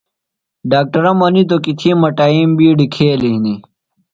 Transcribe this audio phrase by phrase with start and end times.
[0.71, 3.59] ڈاکٹرہ منِیتوۡ کیۡ تھی مٹائیم بِیڈیۡ کھیلیۡ ہِنیۡ